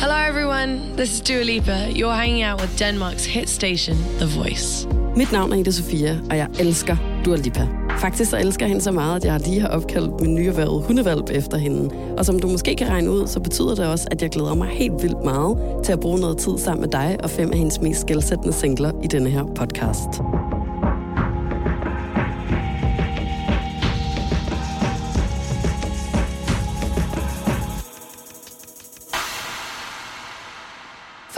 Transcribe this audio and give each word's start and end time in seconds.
Hello, 0.00 0.14
everyone. 0.14 0.96
This 0.96 1.12
is 1.12 1.20
Dua 1.20 1.42
Lipa. 1.42 1.90
You're 1.90 2.14
hanging 2.14 2.44
out 2.44 2.60
with 2.60 2.78
Denmark's 2.78 3.24
hit 3.24 3.48
station, 3.48 3.96
The 4.18 4.26
Voice. 4.26 4.88
Mit 5.16 5.32
navn 5.32 5.52
er 5.52 5.56
Ida 5.56 5.70
Sofia, 5.70 6.18
og 6.30 6.36
jeg 6.36 6.48
elsker 6.60 6.96
Dua 7.24 7.36
Lipa. 7.36 7.68
Faktisk 8.00 8.30
så 8.30 8.38
elsker 8.38 8.66
jeg 8.66 8.68
hende 8.68 8.82
så 8.82 8.92
meget, 8.92 9.16
at 9.16 9.24
jeg 9.24 9.40
lige 9.40 9.60
har 9.60 9.68
opkaldt 9.68 10.20
min 10.20 10.34
nye 10.34 10.46
erhvervet 10.46 10.84
hundevalp 10.86 11.30
efter 11.30 11.56
hende. 11.56 11.90
Og 12.18 12.24
som 12.24 12.38
du 12.38 12.48
måske 12.48 12.74
kan 12.76 12.88
regne 12.88 13.10
ud, 13.10 13.26
så 13.26 13.40
betyder 13.40 13.74
det 13.74 13.86
også, 13.86 14.08
at 14.10 14.22
jeg 14.22 14.30
glæder 14.30 14.54
mig 14.54 14.68
helt 14.68 15.02
vildt 15.02 15.24
meget 15.24 15.58
til 15.84 15.92
at 15.92 16.00
bruge 16.00 16.20
noget 16.20 16.38
tid 16.38 16.58
sammen 16.58 16.80
med 16.80 16.88
dig 16.88 17.16
og 17.22 17.30
fem 17.30 17.50
af 17.52 17.58
hendes 17.58 17.80
mest 17.80 18.00
skældsættende 18.00 18.52
singler 18.52 18.92
i 19.04 19.06
denne 19.06 19.30
her 19.30 19.44
podcast. 19.44 20.08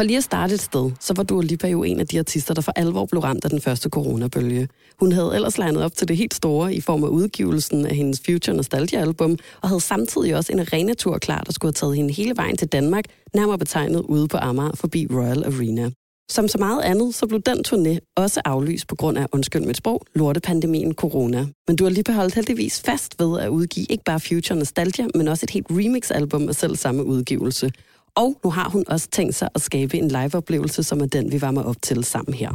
For 0.01 0.05
lige 0.05 0.17
at 0.17 0.25
starte 0.25 0.55
et 0.55 0.61
sted, 0.61 0.91
så 1.01 1.15
var 1.17 1.23
Dua 1.23 1.43
Lipa 1.43 1.69
jo 1.69 1.83
en 1.83 2.01
af 2.01 2.07
de 2.07 2.19
artister, 2.19 2.55
der 2.55 2.63
for 2.63 2.73
alvor 2.77 3.07
blev 3.07 3.21
ramt 3.23 3.45
af 3.45 3.51
den 3.51 3.61
første 3.61 3.89
coronabølge. 3.89 4.69
Hun 5.01 5.13
havde 5.13 5.35
ellers 5.35 5.59
legnet 5.59 5.83
op 5.83 5.97
til 5.97 6.09
det 6.09 6.17
helt 6.17 6.35
store 6.35 6.75
i 6.75 6.81
form 6.81 7.05
af 7.05 7.09
udgivelsen 7.09 7.87
af 7.87 7.97
hendes 7.97 8.23
Future 8.27 8.57
Nostalgia-album, 8.57 9.39
og 9.63 9.69
havde 9.69 9.81
samtidig 9.81 10.37
også 10.37 10.53
en 10.53 10.59
arenatur 10.59 11.19
klar, 11.19 11.41
der 11.41 11.53
skulle 11.53 11.69
have 11.69 11.73
taget 11.73 11.97
hende 11.97 12.15
hele 12.15 12.37
vejen 12.37 12.57
til 12.57 12.69
Danmark, 12.69 13.05
nærmere 13.35 13.59
betegnet 13.59 14.01
ude 14.01 14.29
på 14.29 14.37
Amager 14.37 14.71
forbi 14.75 15.07
Royal 15.11 15.45
Arena. 15.45 15.91
Som 16.31 16.49
så 16.49 16.59
meget 16.59 16.83
andet, 16.83 17.15
så 17.15 17.27
blev 17.27 17.41
den 17.41 17.65
turné 17.69 18.13
også 18.17 18.41
aflyst 18.45 18.87
på 18.89 18.95
grund 18.95 19.19
af, 19.19 19.27
undskyld 19.33 19.63
mit 19.63 19.77
sprog, 19.77 20.03
lortepandemien 20.15 20.95
corona. 20.95 21.47
Men 21.69 21.77
du 21.77 21.85
har 21.85 21.91
lige 21.91 22.05
beholdt 22.05 22.35
heldigvis 22.35 22.81
fast 22.81 23.15
ved 23.19 23.41
at 23.41 23.49
udgive 23.49 23.87
ikke 23.91 24.05
bare 24.05 24.21
Future 24.21 24.59
Nostalgia, 24.59 25.07
men 25.15 25.29
også 25.29 25.45
et 25.45 25.51
helt 25.51 25.67
remix-album 25.71 26.49
af 26.49 26.55
selv 26.55 26.77
samme 26.77 27.05
udgivelse. 27.05 27.71
Og 28.17 28.35
nu 28.45 28.51
har 28.51 28.69
hun 28.69 28.85
også 28.89 29.09
tænkt 29.13 29.35
sig 29.35 29.49
at 29.55 29.61
skabe 29.61 29.97
en 29.99 30.09
liveoplevelse, 30.09 30.83
som 30.83 31.01
er 31.01 31.07
den, 31.07 31.33
vi 31.33 31.41
varmer 31.41 31.63
op 31.63 31.77
til 31.83 32.05
sammen 32.05 32.35
her. 32.35 32.51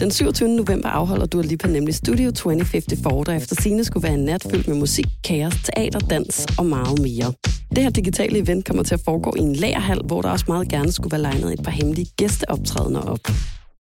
Den 0.00 0.10
27. 0.10 0.48
november 0.48 0.88
afholder 0.88 1.26
du 1.26 1.40
Lipa 1.40 1.68
nemlig 1.68 1.94
Studio 1.94 2.30
2054, 2.30 3.26
der 3.26 3.32
efter 3.32 3.56
sine 3.62 3.84
skulle 3.84 4.02
være 4.02 4.14
en 4.14 4.24
nat 4.24 4.46
fyldt 4.50 4.68
med 4.68 4.76
musik, 4.76 5.06
kaos, 5.24 5.54
teater, 5.64 5.98
dans 5.98 6.46
og 6.58 6.66
meget 6.66 6.98
mere. 6.98 7.32
Det 7.70 7.82
her 7.82 7.90
digitale 7.90 8.38
event 8.38 8.64
kommer 8.64 8.82
til 8.82 8.94
at 8.94 9.00
foregå 9.04 9.34
i 9.36 9.40
en 9.40 9.56
lagerhal, 9.56 10.00
hvor 10.04 10.22
der 10.22 10.28
også 10.28 10.44
meget 10.48 10.68
gerne 10.68 10.92
skulle 10.92 11.12
være 11.12 11.22
legnet 11.22 11.52
et 11.52 11.62
par 11.64 11.70
hemmelige 11.70 12.10
gæsteoptrædener 12.16 13.00
op. 13.00 13.20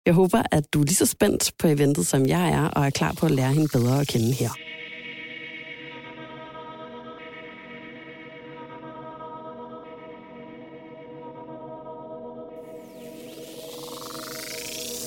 Jeg 0.06 0.14
håber, 0.14 0.42
at 0.52 0.64
du 0.74 0.82
er 0.82 0.86
lige 0.86 0.96
så 0.96 1.06
spændt 1.06 1.52
på 1.60 1.68
eventet, 1.68 2.08
som 2.08 2.26
jeg 2.26 2.50
er, 2.50 2.66
og 2.66 2.86
er 2.86 2.90
klar 2.90 3.14
på 3.14 3.26
at 3.26 3.32
lære 3.32 3.54
hende 3.54 3.68
bedre 3.74 4.02
at 4.02 4.08
kende 4.08 4.32
her. 4.32 4.50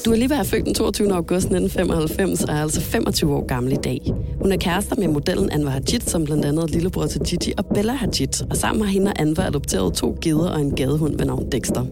Du 0.07 0.13
er 0.13 0.17
lige 0.17 0.31
været 0.31 0.47
født 0.47 0.65
den 0.65 0.75
22. 0.75 1.13
august 1.13 1.47
1995 1.47 2.45
og 2.45 2.55
er 2.55 2.63
altså 2.63 2.81
25 2.81 3.35
år 3.35 3.47
gammel 3.47 3.73
i 3.73 3.77
dag. 3.77 4.13
Hun 4.43 4.53
er 4.53 4.57
kærester 4.57 4.97
med 4.97 5.09
modellen 5.09 5.51
Anwar 5.51 5.71
Hajit, 5.71 6.11
som 6.11 6.25
blandt 6.25 6.45
andet 6.45 6.63
er 6.63 6.67
lillebror 6.67 7.07
til 7.07 7.21
Gigi 7.21 7.53
og 7.59 7.67
Bella 7.67 7.93
Hajit, 7.93 8.43
og 8.51 8.57
sammen 8.57 8.83
har 8.83 8.91
hende 8.93 9.11
og 9.11 9.21
Anwar 9.21 9.47
adopteret 9.47 9.95
to 9.95 10.17
geder 10.21 10.51
og 10.51 10.61
en 10.61 10.75
gadehund 10.75 11.19
ved 11.19 11.27
navn 11.27 11.53
Dexter. 11.53 11.85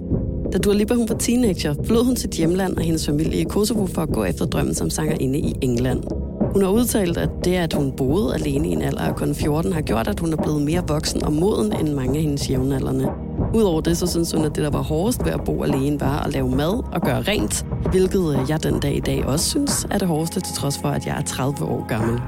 Da 0.53 0.59
Dua 0.59 0.75
Lipa 0.75 0.95
hun 0.95 1.09
var 1.09 1.19
teenager, 1.19 1.75
flød 1.85 2.05
hun 2.05 2.17
sit 2.17 2.31
hjemland 2.31 2.77
og 2.77 2.83
hendes 2.83 3.07
familie 3.07 3.41
i 3.41 3.45
Kosovo 3.45 3.87
for 3.87 4.03
at 4.03 4.13
gå 4.13 4.25
efter 4.25 4.47
drømmen 4.47 4.75
som 4.75 4.91
sangerinde 4.91 5.39
i 5.39 5.55
England. 5.63 6.24
Hun 6.55 6.63
har 6.63 6.71
udtalt, 6.71 7.19
at 7.19 7.31
det, 7.45 7.55
at 7.55 7.73
hun 7.73 7.93
boede 7.93 8.35
alene 8.35 8.69
i 8.69 8.73
en 8.73 8.83
alder 8.83 9.01
af 9.01 9.17
kun 9.17 9.35
14, 9.35 9.73
har 9.73 9.81
gjort, 9.81 10.09
at 10.09 10.21
hun 10.21 10.33
er 10.33 10.37
blevet 10.37 10.63
mere 10.63 10.83
voksen 10.89 11.25
og 11.25 11.33
moden 11.33 11.73
end 11.73 11.95
mange 11.95 12.17
af 12.17 12.23
hendes 12.23 12.51
jævnaldrende. 12.51 13.09
Udover 13.55 13.81
det, 13.81 13.97
så 13.97 14.07
synes 14.07 14.33
hun, 14.33 14.45
at 14.45 14.57
det, 14.57 14.65
der 14.65 14.71
var 14.71 14.83
hårdest 14.83 15.25
ved 15.25 15.33
at 15.33 15.45
bo 15.45 15.63
alene, 15.63 16.01
var 16.01 16.23
at 16.23 16.33
lave 16.33 16.51
mad 16.51 16.83
og 16.93 17.03
gøre 17.03 17.23
rent, 17.23 17.67
hvilket 17.91 18.39
øh, 18.39 18.51
jeg 18.51 18.63
den 18.63 18.81
dag 18.81 18.97
i 18.97 19.01
dag 19.01 19.27
også 19.27 19.51
synes 19.51 19.87
er 19.91 19.99
det 19.99 20.09
hårdeste, 20.09 20.41
til 20.41 20.55
trods 20.55 20.79
for, 20.79 20.89
at 20.89 21.07
jeg 21.07 21.19
er 21.19 21.23
30 21.23 21.65
år 21.65 21.87
gammel. 21.89 22.21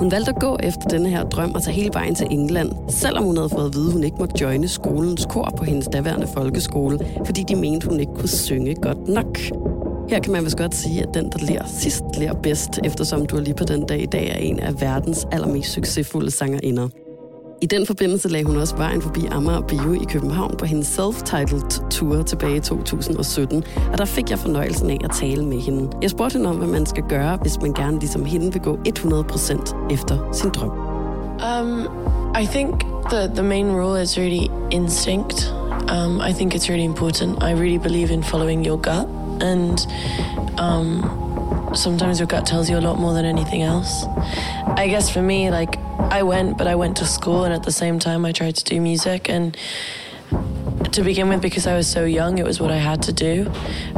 Hun 0.00 0.10
valgte 0.10 0.30
at 0.30 0.40
gå 0.40 0.56
efter 0.62 0.88
denne 0.88 1.08
her 1.08 1.24
drøm 1.24 1.52
og 1.54 1.62
tage 1.62 1.74
hele 1.74 1.90
vejen 1.92 2.14
til 2.14 2.26
England, 2.30 2.70
selvom 2.88 3.24
hun 3.24 3.36
havde 3.36 3.48
fået 3.48 3.66
at 3.66 3.74
vide, 3.74 3.86
at 3.86 3.92
hun 3.92 4.04
ikke 4.04 4.16
måtte 4.18 4.34
joine 4.40 4.68
skolens 4.68 5.26
kor 5.30 5.54
på 5.56 5.64
hendes 5.64 5.88
daværende 5.92 6.26
folkeskole, 6.26 6.98
fordi 7.26 7.44
de 7.48 7.56
mente, 7.56 7.88
hun 7.88 8.00
ikke 8.00 8.14
kunne 8.14 8.28
synge 8.28 8.74
godt 8.74 9.08
nok. 9.08 9.38
Her 10.08 10.20
kan 10.20 10.32
man 10.32 10.44
vist 10.44 10.56
godt 10.56 10.74
sige, 10.74 11.02
at 11.02 11.14
den, 11.14 11.30
der 11.30 11.38
lærer 11.38 11.66
sidst, 11.66 12.02
lærer 12.18 12.34
bedst, 12.34 12.80
eftersom 12.84 13.26
du 13.26 13.36
lige 13.36 13.54
på 13.54 13.64
den 13.64 13.86
dag 13.86 14.02
i 14.02 14.06
dag 14.06 14.28
er 14.28 14.36
en 14.36 14.60
af 14.60 14.80
verdens 14.80 15.26
allermest 15.32 15.72
succesfulde 15.72 16.30
sangerinder. 16.30 16.88
I 17.62 17.66
den 17.66 17.86
forbindelse 17.86 18.28
lagde 18.28 18.44
hun 18.44 18.56
også 18.56 18.76
vejen 18.76 19.02
forbi 19.02 19.20
Amager 19.30 19.60
Bio 19.60 19.92
i 19.92 20.04
København 20.08 20.56
på 20.58 20.64
hendes 20.64 20.98
self-titled 20.98 21.90
tour 21.90 22.22
tilbage 22.22 22.56
i 22.56 22.60
2017, 22.60 23.64
og 23.92 23.98
der 23.98 24.04
fik 24.04 24.30
jeg 24.30 24.38
fornøjelsen 24.38 24.90
af 24.90 24.98
at 25.04 25.10
tale 25.10 25.44
med 25.44 25.60
hende. 25.60 25.90
Jeg 26.02 26.10
spurgte 26.10 26.32
hende 26.32 26.50
om, 26.50 26.56
hvad 26.56 26.68
man 26.68 26.86
skal 26.86 27.02
gøre, 27.08 27.36
hvis 27.36 27.60
man 27.60 27.72
gerne 27.72 27.98
ligesom 27.98 28.24
hende 28.24 28.52
vil 28.52 28.62
gå 28.62 28.78
100% 28.88 29.92
efter 29.92 30.32
sin 30.32 30.50
drøm. 30.50 30.70
Um, 31.50 31.88
I 32.42 32.46
think 32.46 32.84
the, 33.10 33.28
the 33.34 33.42
main 33.42 33.66
rule 33.66 34.02
is 34.02 34.18
really 34.18 34.46
instinct. 34.70 35.54
Um, 35.94 36.20
I 36.30 36.32
think 36.32 36.54
it's 36.54 36.68
really 36.70 36.84
important. 36.84 37.42
I 37.42 37.52
really 37.52 37.78
believe 37.78 38.12
in 38.12 38.22
following 38.22 38.66
your 38.66 38.76
gut. 38.76 39.23
And 39.42 39.86
um, 40.58 41.72
sometimes 41.74 42.18
your 42.18 42.26
gut 42.26 42.46
tells 42.46 42.68
you 42.70 42.78
a 42.78 42.80
lot 42.80 42.98
more 42.98 43.14
than 43.14 43.24
anything 43.24 43.62
else. 43.62 44.04
I 44.76 44.86
guess 44.88 45.10
for 45.10 45.22
me, 45.22 45.50
like, 45.50 45.78
I 45.98 46.22
went, 46.22 46.58
but 46.58 46.66
I 46.66 46.74
went 46.74 46.96
to 46.98 47.06
school, 47.06 47.44
and 47.44 47.52
at 47.52 47.62
the 47.62 47.72
same 47.72 47.98
time, 47.98 48.24
I 48.24 48.32
tried 48.32 48.56
to 48.56 48.64
do 48.64 48.80
music. 48.80 49.28
And 49.28 49.56
to 50.94 51.02
begin 51.02 51.28
with, 51.28 51.42
because 51.42 51.66
I 51.66 51.74
was 51.74 51.88
so 51.88 52.04
young, 52.04 52.38
it 52.38 52.44
was 52.44 52.60
what 52.60 52.70
I 52.70 52.76
had 52.76 53.02
to 53.02 53.12
do. 53.12 53.50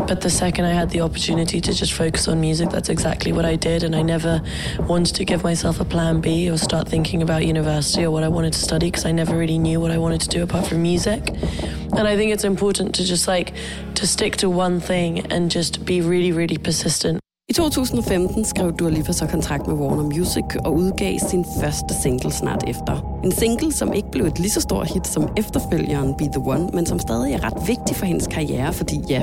But 0.09 0.23
the 0.23 0.31
second 0.31 0.65
I 0.65 0.71
had 0.73 0.91
the 0.91 1.03
opportunity 1.03 1.61
to 1.61 1.75
just 1.75 1.93
focus 1.93 2.27
on 2.27 2.41
music, 2.41 2.71
that's 2.71 2.89
exactly 2.89 3.33
what 3.33 3.45
I 3.45 3.57
did. 3.57 3.83
And 3.83 3.95
I 3.95 4.03
never 4.03 4.43
wanted 4.81 5.15
to 5.17 5.25
give 5.25 5.45
myself 5.45 5.79
a 5.79 5.85
plan 5.85 6.21
B 6.21 6.51
or 6.51 6.57
start 6.57 6.89
thinking 6.89 7.23
about 7.23 7.45
university 7.45 8.05
or 8.05 8.11
what 8.11 8.25
I 8.25 8.29
wanted 8.29 8.55
to 8.55 8.59
study 8.59 8.91
because 8.91 9.05
I 9.05 9.13
never 9.13 9.37
really 9.37 9.59
knew 9.59 9.79
what 9.79 9.91
I 9.91 9.99
wanted 9.99 10.23
to 10.23 10.29
do 10.29 10.43
apart 10.43 10.67
from 10.67 10.81
music. 10.81 11.29
And 11.29 12.09
I 12.09 12.17
think 12.17 12.33
it's 12.33 12.45
important 12.45 12.95
to 12.95 13.05
just 13.05 13.29
like 13.29 13.53
to 13.95 14.07
stick 14.07 14.37
to 14.37 14.49
one 14.49 14.81
thing 14.81 15.31
and 15.31 15.51
just 15.51 15.85
be 15.85 16.01
really, 16.01 16.33
really 16.33 16.57
persistent. 16.57 17.21
I 17.49 17.53
2015 17.53 18.45
skrev 18.45 18.73
Dua 18.73 18.91
Lipa 18.91 19.13
så 19.13 19.27
kontrakt 19.27 19.67
med 19.67 19.75
Warner 19.75 20.03
Music 20.03 20.45
og 20.65 20.75
udgav 20.75 21.19
sin 21.31 21.45
første 21.61 21.95
single 22.03 22.33
snart 22.33 22.65
efter. 22.69 23.21
En 23.25 23.33
single, 23.33 23.73
som 23.73 23.93
ikke 23.93 24.11
blev 24.11 24.25
et 24.25 24.39
lige 24.39 24.51
så 24.51 24.61
stort 24.61 24.93
hit 24.93 25.07
som 25.07 25.29
efterfølgeren 25.37 26.15
Be 26.19 26.25
The 26.25 26.41
One, 26.41 26.69
men 26.73 26.87
som 26.87 26.99
stadig 26.99 27.33
er 27.33 27.45
ret 27.45 27.69
vigtig 27.69 27.97
for 27.97 28.07
hendes 28.07 28.27
karriere, 28.27 28.73
fordi 28.73 29.01
ja, 29.09 29.23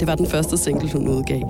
det 0.00 0.06
var 0.06 0.14
den 0.14 0.26
første 0.26 0.58
single, 0.58 0.92
hun 0.92 1.08
udgav. 1.08 1.40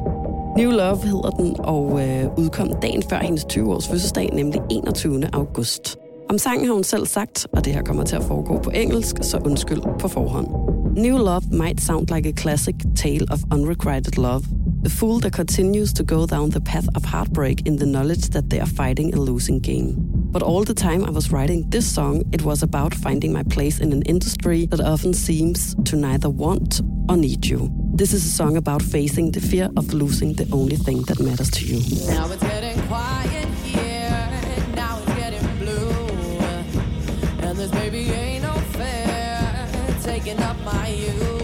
New 0.56 0.70
Love 0.70 1.02
hedder 1.02 1.30
den, 1.30 1.56
og 1.58 2.08
øh, 2.08 2.38
udkom 2.38 2.72
dagen 2.82 3.02
før 3.02 3.18
hendes 3.18 3.44
20-års 3.44 3.88
fødselsdag, 3.88 4.30
nemlig 4.32 4.60
21. 4.70 5.28
august. 5.32 5.96
Om 6.30 6.38
sangen 6.38 6.66
har 6.66 6.74
hun 6.74 6.84
selv 6.84 7.06
sagt, 7.06 7.46
og 7.52 7.64
det 7.64 7.72
her 7.72 7.82
kommer 7.82 8.04
til 8.04 8.16
at 8.16 8.24
foregå 8.24 8.58
på 8.58 8.70
engelsk, 8.70 9.16
så 9.20 9.38
undskyld 9.44 9.80
på 9.98 10.08
forhånd. 10.08 10.48
New 10.96 11.16
Love 11.16 11.42
might 11.50 11.80
sound 11.80 12.14
like 12.14 12.28
a 12.28 12.32
classic 12.32 12.74
tale 12.96 13.26
of 13.30 13.38
unrequited 13.52 14.16
love, 14.16 14.42
The 14.80 14.90
fool 14.90 15.18
that 15.20 15.32
continues 15.32 15.92
to 15.94 16.04
go 16.04 16.24
down 16.24 16.50
the 16.50 16.60
path 16.60 16.86
of 16.94 17.04
heartbreak 17.04 17.66
in 17.66 17.76
the 17.76 17.84
knowledge 17.86 18.28
that 18.28 18.48
they 18.48 18.60
are 18.60 18.66
fighting 18.66 19.12
a 19.12 19.18
losing 19.18 19.58
game. 19.58 19.96
But 20.30 20.42
all 20.44 20.62
the 20.62 20.72
time 20.72 21.04
I 21.04 21.10
was 21.10 21.32
writing 21.32 21.68
this 21.68 21.92
song, 21.92 22.22
it 22.32 22.42
was 22.42 22.62
about 22.62 22.94
finding 22.94 23.32
my 23.32 23.42
place 23.42 23.80
in 23.80 23.92
an 23.92 24.02
industry 24.02 24.66
that 24.66 24.80
often 24.80 25.14
seems 25.14 25.74
to 25.86 25.96
neither 25.96 26.30
want 26.30 26.80
or 27.08 27.16
need 27.16 27.44
you. 27.44 27.72
This 27.92 28.12
is 28.12 28.24
a 28.24 28.28
song 28.28 28.56
about 28.56 28.80
facing 28.80 29.32
the 29.32 29.40
fear 29.40 29.68
of 29.76 29.92
losing 29.92 30.34
the 30.34 30.48
only 30.52 30.76
thing 30.76 31.02
that 31.02 31.18
matters 31.18 31.50
to 31.50 31.64
you. 31.64 31.78
Now 32.06 32.30
it's 32.30 32.40
getting 32.40 32.80
quiet 32.86 33.48
here, 33.64 34.30
now 34.76 34.98
it's 34.98 35.14
getting 35.16 35.58
blue. 35.58 35.90
And 37.44 37.58
this 37.58 37.72
baby 37.72 38.10
ain't 38.10 38.44
no 38.44 38.52
fair, 38.78 39.68
taking 40.04 40.38
up 40.38 40.56
my 40.64 40.88
youth. 40.88 41.37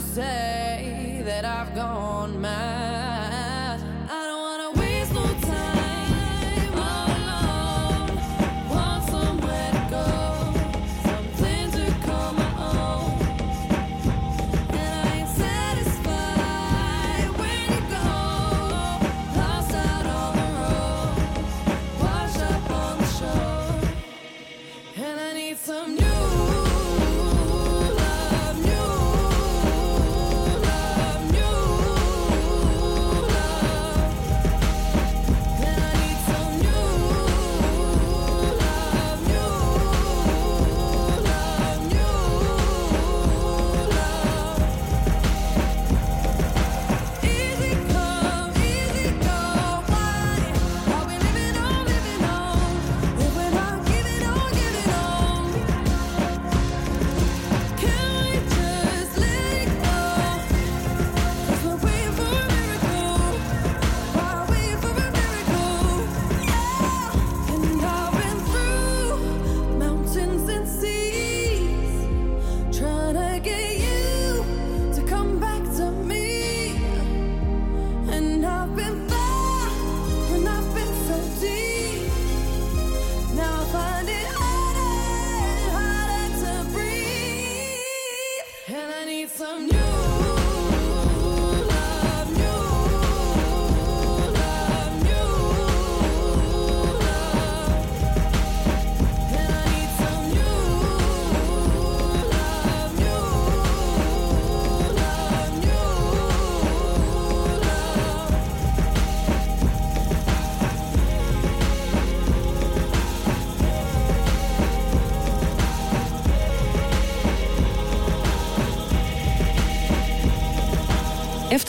Say 0.00 1.22
that 1.24 1.44
I've 1.44 1.74
gone 1.74 2.40
mad. 2.40 2.79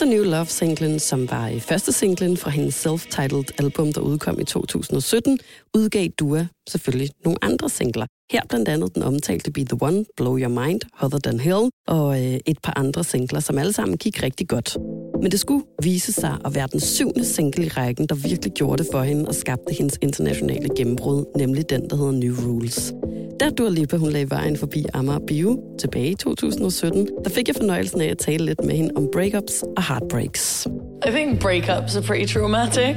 Efter 0.02 0.16
New 0.16 0.24
Love-singlen, 0.24 0.98
som 0.98 1.30
var 1.30 1.48
i 1.48 1.60
første 1.60 1.92
singlen 1.92 2.36
fra 2.36 2.50
hendes 2.50 2.86
self-titled 2.86 3.44
album, 3.58 3.92
der 3.92 4.00
udkom 4.00 4.40
i 4.40 4.44
2017, 4.44 5.38
udgav 5.74 6.08
Dua 6.08 6.46
selvfølgelig 6.68 7.10
nogle 7.24 7.38
andre 7.42 7.68
singler. 7.68 8.06
Her 8.32 8.40
blandt 8.48 8.68
andet 8.68 8.94
den 8.94 9.02
omtalte 9.02 9.50
Be 9.50 9.64
The 9.64 9.78
One, 9.80 10.04
Blow 10.16 10.38
Your 10.38 10.48
Mind, 10.48 10.80
Other 11.02 11.18
Than 11.18 11.40
Hell 11.40 11.70
og 11.86 12.24
øh, 12.24 12.38
et 12.46 12.58
par 12.62 12.72
andre 12.76 13.04
singler, 13.04 13.40
som 13.40 13.58
alle 13.58 13.72
sammen 13.72 13.98
gik 13.98 14.22
rigtig 14.22 14.48
godt. 14.48 14.76
Men 15.22 15.30
det 15.30 15.40
skulle 15.40 15.64
vise 15.82 16.12
sig 16.12 16.38
at 16.44 16.54
være 16.54 16.68
den 16.72 16.80
syvende 16.80 17.24
single 17.24 17.66
i 17.66 17.68
rækken, 17.68 18.06
der 18.06 18.14
virkelig 18.14 18.52
gjorde 18.52 18.82
det 18.82 18.90
for 18.92 19.02
hende 19.02 19.28
og 19.28 19.34
skabte 19.34 19.74
hendes 19.78 19.98
internationale 20.02 20.68
gennembrud, 20.76 21.24
nemlig 21.36 21.70
den, 21.70 21.90
der 21.90 21.96
hedder 21.96 22.12
New 22.12 22.34
Rules. 22.46 22.94
Da 23.40 23.50
Dua 23.50 23.68
Lipa 23.68 23.96
hun 23.96 24.10
lagde 24.10 24.30
vejen 24.30 24.56
forbi 24.56 24.84
Amager 24.94 25.18
Bio 25.26 25.60
tilbage 25.78 26.10
i 26.10 26.14
2017, 26.14 27.08
der 27.24 27.30
fik 27.30 27.48
jeg 27.48 27.56
fornøjelsen 27.56 28.00
af 28.00 28.06
at 28.10 28.18
tale 28.18 28.44
lidt 28.44 28.64
med 28.64 28.74
hende 28.74 28.90
om 28.96 29.08
breakups 29.12 29.64
og 29.76 29.88
heartbreaks. 29.88 30.66
I 31.06 31.10
think 31.10 31.40
breakups 31.40 31.96
are 31.96 32.02
pretty 32.02 32.32
traumatic. 32.34 32.96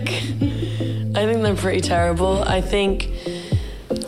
I 1.15 1.25
think 1.25 1.43
they're 1.43 1.55
pretty 1.55 1.87
terrible. 1.87 2.43
I 2.57 2.61
think, 2.61 3.09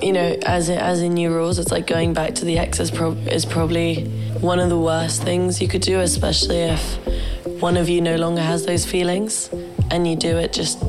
you 0.02 0.14
know, 0.14 0.38
as 0.46 0.70
as 0.70 1.02
in 1.02 1.14
new 1.14 1.34
rules, 1.34 1.60
it's 1.60 1.72
like 1.72 1.88
going 1.88 2.14
back 2.14 2.36
to 2.36 2.46
the 2.46 2.58
ex 2.58 2.80
is, 2.80 2.92
pro- 2.92 3.12
is 3.12 3.46
probably 3.46 4.06
one 4.42 4.60
of 4.60 4.70
the 4.70 4.78
worst 4.80 5.24
things 5.24 5.62
you 5.62 5.68
could 5.68 5.82
do, 5.82 6.00
especially 6.00 6.58
if 6.60 6.82
one 7.62 7.78
of 7.78 7.90
you 7.90 8.02
no 8.02 8.16
longer 8.16 8.42
has 8.42 8.66
those 8.66 8.86
feelings, 8.86 9.50
and 9.92 10.08
you 10.08 10.16
do 10.16 10.38
it 10.38 10.54
just 10.54 10.84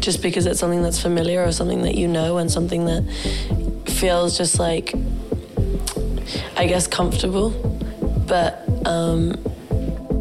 just 0.00 0.20
because 0.22 0.46
it's 0.46 0.58
something 0.60 0.82
that's 0.82 1.00
familiar 1.00 1.42
or 1.44 1.52
something 1.52 1.82
that 1.82 1.94
you 1.94 2.08
know 2.08 2.38
and 2.38 2.50
something 2.50 2.84
that 2.86 3.02
feels 3.86 4.36
just 4.36 4.58
like, 4.58 4.92
I 6.56 6.66
guess, 6.66 6.86
comfortable. 6.86 7.50
But 8.26 8.64
um, 8.86 9.34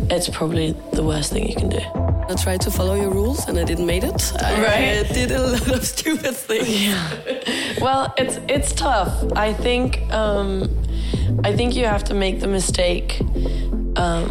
it's 0.09 0.29
probably 0.29 0.75
the 0.93 1.03
worst 1.03 1.31
thing 1.33 1.47
you 1.47 1.55
can 1.55 1.69
do. 1.69 1.79
I 2.29 2.35
tried 2.35 2.61
to 2.61 2.71
follow 2.71 2.95
your 2.95 3.09
rules 3.11 3.47
and 3.47 3.57
I 3.57 3.63
didn't 3.63 3.85
make 3.85 4.03
it. 4.03 4.33
I 4.41 4.61
Right. 5.01 5.13
did 5.13 5.31
a 5.31 5.47
lot 5.47 5.67
of 5.71 5.83
stupid 5.95 6.35
things. 6.35 6.95
Well, 7.81 8.13
it's 8.15 8.37
it's 8.47 8.73
tough. 8.73 9.23
I 9.35 9.53
think 9.53 10.01
um, 10.13 10.69
I 11.43 11.55
think 11.55 11.75
you 11.75 11.85
have 11.85 12.03
to 12.05 12.13
make 12.13 12.39
the 12.39 12.47
mistake 12.47 13.19
um, 13.95 14.29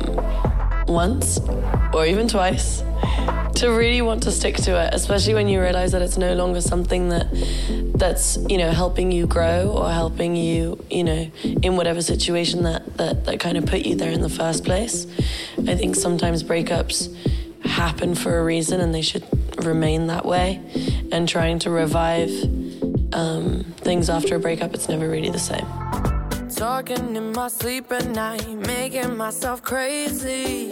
once 0.87 1.41
or 1.93 2.07
even 2.07 2.29
twice 2.29 2.85
to 3.57 3.69
really 3.71 4.03
want 4.03 4.23
to 4.23 4.31
stick 4.31 4.57
to 4.57 4.81
it, 4.81 4.95
especially 4.95 5.35
when 5.35 5.49
you 5.49 5.61
realize 5.61 5.91
that 5.93 6.01
it's 6.01 6.17
no 6.17 6.35
longer 6.35 6.61
something 6.61 7.09
that 7.09 7.27
that's 7.97 8.39
you 8.49 8.57
know 8.57 8.71
helping 8.71 9.11
you 9.11 9.27
grow 9.27 9.69
or 9.69 9.91
helping 9.91 10.37
you 10.37 10.83
you 10.89 11.03
know 11.03 11.31
in 11.43 11.77
whatever 11.77 12.01
situation 12.01 12.63
that 12.63 12.97
that, 12.99 13.25
that 13.25 13.41
kind 13.41 13.59
of 13.59 13.67
put 13.67 13.85
you 13.85 13.97
there 13.97 14.13
in 14.13 14.21
the 14.21 14.31
first 14.31 14.65
place. 14.65 15.09
I 15.67 15.75
think 15.75 15.97
sometimes 15.97 16.45
breakups 16.45 17.13
happen 17.65 18.15
for 18.15 18.39
a 18.39 18.45
reason 18.45 18.81
and 18.81 18.95
they 18.95 19.03
should 19.03 19.25
remain 19.65 20.07
that 20.07 20.25
way. 20.25 20.61
And 21.13 21.29
trying 21.29 21.59
to 21.61 21.71
revive 21.71 22.31
um, 23.13 23.65
things 23.79 24.09
after 24.11 24.37
a 24.37 24.39
breakup, 24.39 24.75
it's 24.75 24.89
never 24.89 25.09
really 25.09 25.31
the 25.31 25.39
same. 25.39 25.67
Talking 26.55 27.17
in 27.17 27.33
my 27.33 27.49
sleep 27.49 27.91
at 27.91 28.07
night, 28.07 28.49
making 28.49 29.17
myself 29.17 29.63
crazy. 29.63 30.71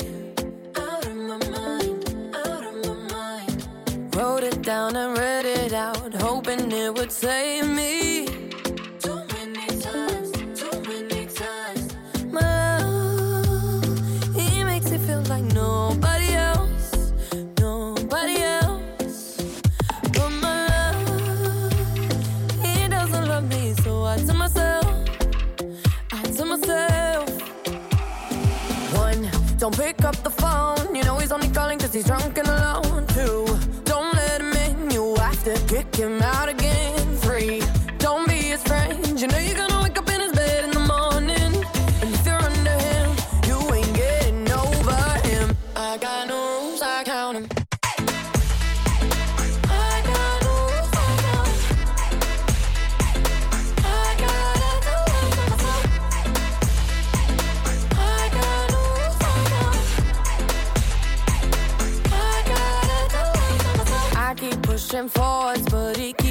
Out 0.77 1.07
of 1.07 1.17
my 1.17 1.39
mind, 1.49 2.35
out 2.35 2.65
of 2.65 2.87
my 2.87 2.95
mind. 3.15 4.15
Wrote 4.15 4.43
it 4.45 4.63
down 4.63 4.97
and 4.97 5.17
read 5.19 5.47
it 5.47 5.73
out, 5.73 6.15
hoping 6.15 6.71
it 6.71 6.95
would 6.95 7.11
save 7.11 7.69
me. 7.69 8.27
Going 64.99 65.09
forwards, 65.09 65.63
but 65.71 65.97
he 65.97 66.13
keeps 66.13 66.28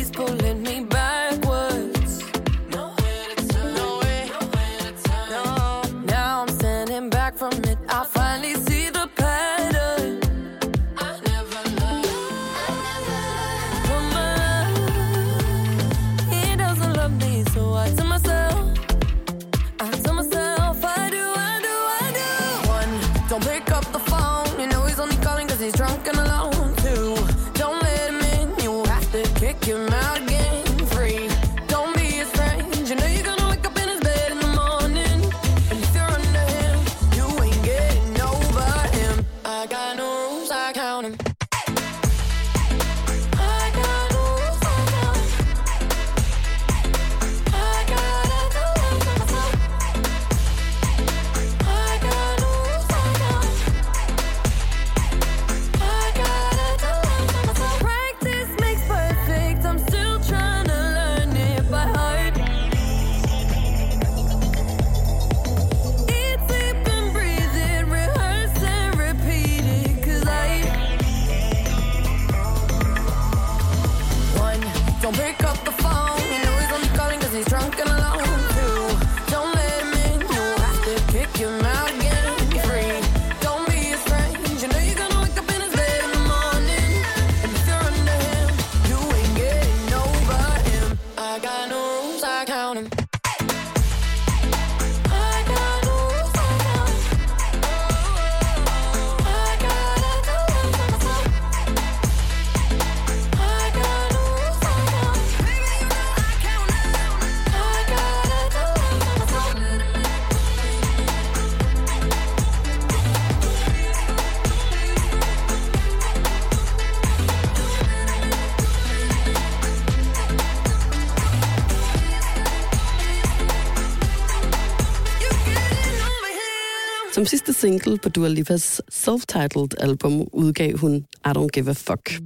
Som 127.17 127.25
sidste 127.25 127.53
single 127.53 127.97
på 127.97 128.09
Dua 128.09 128.27
Lipas 128.27 128.81
self-titled 128.91 129.69
album 129.79 130.27
udgav 130.33 130.77
hun 130.77 130.95
I 131.25 131.29
Don't 131.29 131.47
Give 131.47 131.69
a 131.69 131.74
Fuck. 131.74 132.19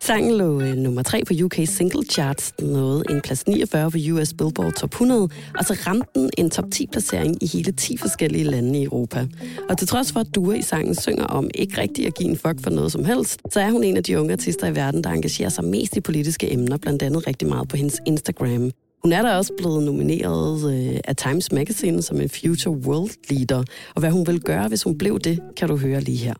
Sangen 0.00 0.36
lå 0.36 0.60
øh, 0.60 0.74
nummer 0.74 1.02
3 1.02 1.24
på 1.24 1.34
UK 1.44 1.54
Single 1.64 2.02
Charts, 2.10 2.52
nåede 2.62 3.02
en 3.10 3.20
plads 3.20 3.46
49 3.46 3.90
på 3.90 3.98
US 4.12 4.34
Billboard 4.34 4.72
Top 4.72 4.90
100, 4.90 5.28
og 5.58 5.64
så 5.64 5.76
ramte 5.86 6.08
den 6.14 6.30
en 6.38 6.50
top 6.50 6.64
10 6.72 6.86
placering 6.92 7.42
i 7.42 7.46
hele 7.46 7.72
10 7.72 7.96
forskellige 7.96 8.44
lande 8.44 8.80
i 8.80 8.84
Europa. 8.84 9.26
Og 9.68 9.78
til 9.78 9.88
trods 9.88 10.12
for, 10.12 10.20
at 10.20 10.34
Dua 10.34 10.54
i 10.54 10.62
sangen 10.62 10.94
synger 10.94 11.24
om 11.24 11.50
ikke 11.54 11.80
rigtig 11.80 12.06
at 12.06 12.14
give 12.14 12.28
en 12.28 12.36
fuck 12.36 12.62
for 12.62 12.70
noget 12.70 12.92
som 12.92 13.04
helst, 13.04 13.40
så 13.50 13.60
er 13.60 13.70
hun 13.70 13.84
en 13.84 13.96
af 13.96 14.04
de 14.04 14.20
unge 14.20 14.32
artister 14.32 14.66
i 14.66 14.74
verden, 14.74 15.04
der 15.04 15.10
engagerer 15.10 15.48
sig 15.48 15.64
mest 15.64 15.96
i 15.96 16.00
politiske 16.00 16.52
emner, 16.52 16.76
blandt 16.76 17.02
andet 17.02 17.26
rigtig 17.26 17.48
meget 17.48 17.68
på 17.68 17.76
hendes 17.76 18.00
Instagram. 18.06 18.70
Hun 19.02 19.12
er 19.12 19.22
da 19.22 19.36
også 19.36 19.52
blevet 19.58 19.82
nomineret 19.82 20.72
øh, 20.72 21.00
af 21.04 21.16
Times 21.16 21.52
Magazine 21.52 22.02
som 22.02 22.20
en 22.20 22.28
Future 22.28 22.74
World 22.74 23.10
Leader, 23.30 23.62
og 23.94 24.00
hvad 24.00 24.10
hun 24.10 24.26
vil 24.26 24.40
gøre, 24.40 24.68
hvis 24.68 24.82
hun 24.82 24.98
blev 24.98 25.18
det, 25.20 25.40
kan 25.56 25.68
du 25.68 25.76
høre 25.76 26.00
lige 26.00 26.18
her. 26.18 26.34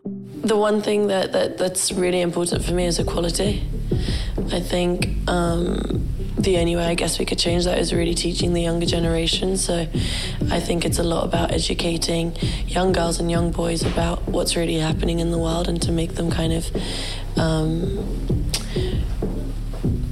The 0.44 0.54
one 0.54 0.82
thing 0.82 1.08
that, 1.08 1.28
that 1.30 1.50
that's 1.60 2.00
really 2.00 2.20
important 2.22 2.64
for 2.64 2.74
me 2.74 2.86
is 2.86 2.98
equality. 2.98 3.60
I 4.52 4.60
think 4.70 5.06
um, 5.28 6.00
the 6.44 6.60
only 6.60 6.76
way 6.76 6.92
I 6.92 6.94
guess 6.94 7.18
we 7.18 7.24
could 7.24 7.38
change 7.38 7.64
that 7.64 7.80
is 7.80 7.92
really 7.92 8.14
teaching 8.14 8.54
the 8.54 8.62
younger 8.62 8.86
generation. 8.86 9.56
So 9.56 9.72
I 10.52 10.60
think 10.60 10.84
it's 10.84 10.98
a 10.98 11.02
lot 11.02 11.24
about 11.24 11.52
educating 11.52 12.32
young 12.66 12.92
girls 12.92 13.20
and 13.20 13.30
young 13.30 13.50
boys 13.50 13.82
about 13.82 14.18
what's 14.28 14.56
really 14.56 14.78
happening 14.78 15.20
in 15.20 15.30
the 15.30 15.38
world 15.38 15.68
and 15.68 15.82
to 15.82 15.92
make 15.92 16.14
them 16.14 16.30
kind 16.30 16.52
of 16.52 16.64
um, 17.36 17.98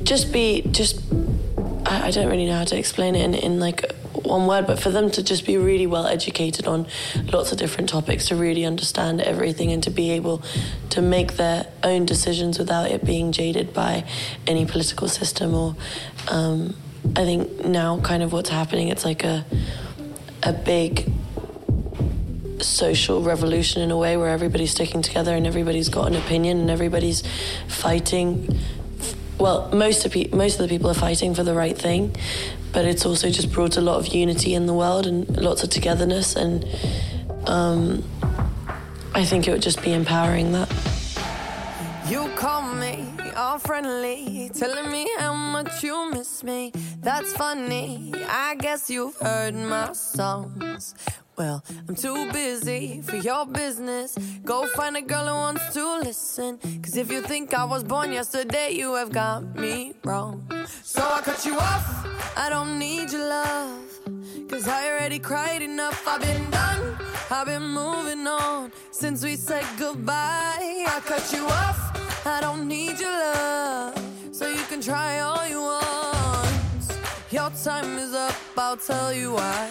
just 0.02 0.32
be 0.32 0.62
just 0.70 1.00
I, 1.86 2.08
I 2.08 2.10
don't 2.10 2.28
really 2.28 2.46
know 2.46 2.56
how 2.56 2.64
to 2.64 2.78
explain 2.78 3.14
it 3.14 3.24
in, 3.24 3.34
in 3.34 3.60
like 3.60 3.92
one 4.12 4.46
word, 4.46 4.66
but 4.66 4.78
for 4.78 4.90
them 4.90 5.10
to 5.12 5.22
just 5.22 5.46
be 5.46 5.56
really 5.56 5.86
well 5.86 6.06
educated 6.06 6.66
on 6.66 6.86
lots 7.32 7.52
of 7.52 7.58
different 7.58 7.88
topics, 7.88 8.26
to 8.28 8.36
really 8.36 8.64
understand 8.64 9.20
everything 9.20 9.70
and 9.72 9.82
to 9.84 9.90
be 9.90 10.10
able 10.10 10.42
to 10.90 11.00
make 11.00 11.34
their 11.34 11.66
own 11.82 12.06
decisions 12.06 12.58
without 12.58 12.90
it 12.90 13.04
being 13.04 13.32
jaded 13.32 13.72
by 13.72 14.04
any 14.46 14.66
political 14.66 15.08
system 15.08 15.54
or 15.54 15.76
um, 16.28 16.74
I 17.14 17.24
think 17.24 17.64
now 17.64 18.00
kind 18.00 18.22
of 18.22 18.32
what's 18.32 18.50
happening 18.50 18.88
it's 18.88 19.04
like 19.04 19.22
a 19.22 19.44
a 20.42 20.52
big 20.52 21.10
social 22.60 23.22
revolution 23.22 23.82
in 23.82 23.90
a 23.90 23.96
way 23.96 24.16
where 24.16 24.28
everybody's 24.28 24.70
sticking 24.72 25.02
together 25.02 25.34
and 25.34 25.46
everybody's 25.46 25.88
got 25.88 26.08
an 26.08 26.16
opinion 26.16 26.58
and 26.58 26.70
everybody's 26.70 27.22
fighting 27.68 28.58
well, 29.38 29.68
most 29.72 30.04
of 30.06 30.12
pe- 30.12 30.28
most 30.32 30.58
of 30.58 30.62
the 30.62 30.68
people 30.68 30.90
are 30.90 30.94
fighting 30.94 31.34
for 31.34 31.42
the 31.42 31.54
right 31.54 31.76
thing, 31.76 32.14
but 32.72 32.84
it's 32.84 33.04
also 33.04 33.30
just 33.30 33.52
brought 33.52 33.76
a 33.76 33.80
lot 33.80 33.98
of 33.98 34.08
unity 34.08 34.54
in 34.54 34.66
the 34.66 34.74
world 34.74 35.06
and 35.06 35.28
lots 35.36 35.62
of 35.62 35.70
togetherness, 35.70 36.36
and 36.36 36.64
um, 37.46 38.02
I 39.14 39.24
think 39.24 39.46
it 39.48 39.52
would 39.52 39.62
just 39.62 39.82
be 39.82 39.92
empowering 39.92 40.52
that. 40.52 40.70
You 42.08 42.28
call 42.36 42.62
me 42.74 43.04
all 43.36 43.58
friendly, 43.58 44.50
telling 44.54 44.90
me 44.90 45.06
how 45.18 45.34
much 45.34 45.82
you 45.82 46.10
miss 46.10 46.42
me. 46.42 46.72
That's 47.00 47.32
funny. 47.34 48.12
I 48.28 48.54
guess 48.54 48.88
you've 48.88 49.16
heard 49.16 49.54
my 49.54 49.92
songs. 49.92 50.94
Well, 51.36 51.62
I'm 51.86 51.94
too 51.94 52.32
busy 52.32 53.02
for 53.02 53.16
your 53.16 53.44
business. 53.44 54.16
Go 54.42 54.66
find 54.68 54.96
a 54.96 55.02
girl 55.02 55.26
who 55.26 55.34
wants 55.34 55.74
to 55.74 55.98
listen. 55.98 56.58
Cause 56.82 56.96
if 56.96 57.10
you 57.10 57.20
think 57.20 57.52
I 57.52 57.64
was 57.64 57.84
born 57.84 58.10
yesterday, 58.10 58.70
you 58.70 58.94
have 58.94 59.12
got 59.12 59.54
me 59.54 59.92
wrong. 60.02 60.48
So 60.82 61.02
I 61.02 61.20
cut 61.20 61.44
you 61.44 61.58
off. 61.58 62.06
I 62.38 62.48
don't 62.48 62.78
need 62.78 63.12
your 63.12 63.28
love. 63.28 63.82
Cause 64.48 64.66
I 64.66 64.88
already 64.88 65.18
cried 65.18 65.60
enough. 65.60 66.08
I've 66.08 66.22
been 66.22 66.50
done. 66.50 66.96
I've 67.30 67.46
been 67.46 67.68
moving 67.68 68.26
on 68.26 68.72
since 68.90 69.22
we 69.22 69.36
said 69.36 69.66
goodbye. 69.78 70.86
I 70.88 71.00
cut 71.04 71.30
you 71.34 71.44
off. 71.44 72.26
I 72.26 72.40
don't 72.40 72.66
need 72.66 72.98
your 72.98 73.12
love. 73.12 73.94
So 74.32 74.48
you 74.48 74.62
can 74.70 74.80
try 74.80 75.20
all 75.20 75.46
you 75.46 75.60
want. 75.60 76.96
Your 77.30 77.50
time 77.62 77.98
is 77.98 78.14
up. 78.14 78.34
I'll 78.56 78.78
tell 78.78 79.12
you 79.12 79.32
why. 79.32 79.70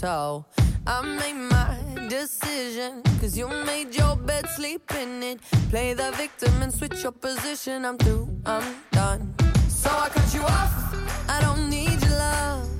So 0.00 0.44
I 0.86 1.00
made 1.00 1.32
my 1.32 2.08
decision. 2.08 3.02
Cause 3.18 3.34
you 3.36 3.48
made 3.48 3.94
your 3.94 4.14
bed, 4.14 4.46
sleep 4.50 4.92
in 4.94 5.22
it. 5.22 5.40
Play 5.70 5.94
the 5.94 6.12
victim 6.12 6.52
and 6.60 6.70
switch 6.72 7.02
your 7.02 7.12
position. 7.12 7.86
I'm 7.86 7.96
through 7.96 8.28
I'm 8.44 8.76
done. 8.90 9.34
So 9.68 9.88
I 9.88 10.10
cut 10.10 10.34
you 10.34 10.42
off. 10.42 10.94
I 11.30 11.40
don't 11.40 11.70
need 11.70 11.98
your 12.02 12.10
love. 12.10 12.75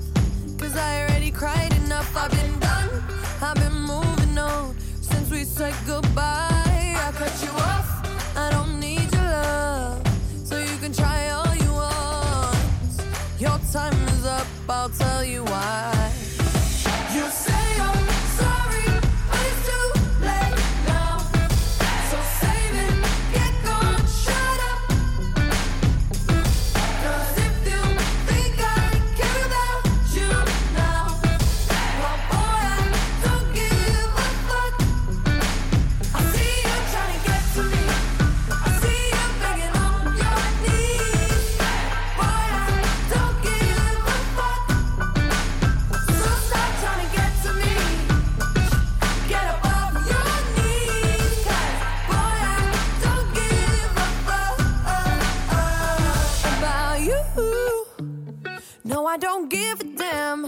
I 59.17 59.19
don't 59.19 59.49
give 59.49 59.81
a 59.81 59.83
damn. 59.83 60.45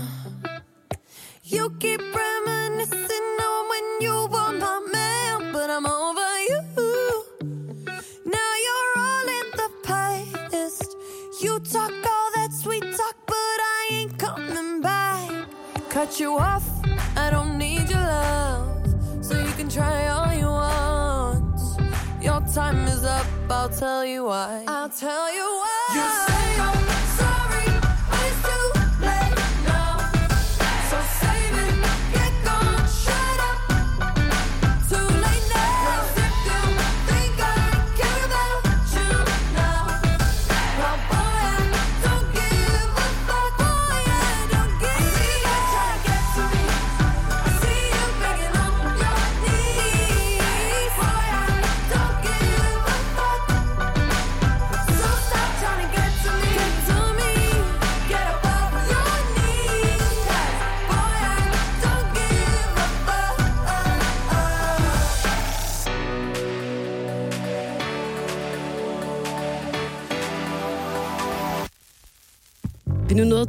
You 1.43 1.71
keep 1.79 2.01
reminiscing 2.01 3.29
on 3.49 3.69
when 3.71 3.85
you 3.99 4.27
were 4.31 4.53
my 4.59 4.79
man, 4.93 5.51
but 5.51 5.71
I'm 5.71 5.87
over 5.87 6.29
you. 6.49 6.61
Now 8.35 8.51
you're 8.65 8.93
all 9.07 9.27
in 9.39 9.47
the 9.61 9.69
past. 9.81 10.95
You 11.41 11.59
talk 11.61 11.91
all 11.91 12.29
that 12.35 12.49
sweet 12.61 12.83
talk, 12.83 13.15
but 13.25 13.57
I 13.75 13.89
ain't 13.91 14.19
coming 14.19 14.81
back. 14.81 15.47
Cut 15.89 16.19
you 16.19 16.37
off, 16.37 16.69
I 17.17 17.31
don't 17.31 17.57
need 17.57 17.89
your 17.89 17.97
love. 17.97 18.85
So 19.25 19.33
you 19.35 19.51
can 19.53 19.67
try 19.67 20.09
all 20.09 20.31
you 20.31 20.45
want. 20.45 21.59
Your 22.21 22.41
time 22.53 22.85
is 22.85 23.03
up, 23.03 23.25
I'll 23.49 23.69
tell 23.69 24.05
you 24.05 24.25
why. 24.25 24.63
I'll 24.67 24.89
tell 24.89 25.33
you 25.33 25.47
why. 25.59 25.87
You 25.95 26.03
say 26.27 26.55
you're 26.57 26.88